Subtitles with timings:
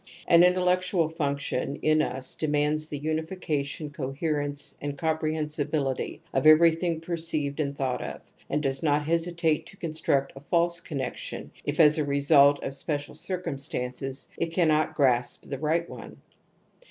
[0.27, 6.21] An in f^ellectual function in us demands the unifica \j i tion, coherence and comprehensibility
[6.33, 8.19] of every A I thing perceived and thought of,
[8.49, 12.73] and does not /\ Ihesitate to construct a false connexion if, as a Result of
[12.73, 16.17] special circumstances, it cannot grasp \the right one.